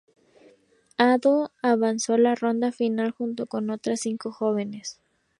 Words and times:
Oda 0.97 1.51
avanzó 1.61 2.15
a 2.15 2.17
la 2.17 2.33
ronda 2.33 2.71
final 2.71 3.11
junto 3.11 3.45
con 3.45 3.69
otras 3.69 3.99
cinco 3.99 4.31
jóvenes. 4.31 4.99